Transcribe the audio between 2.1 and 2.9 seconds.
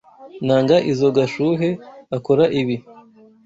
akora ibi.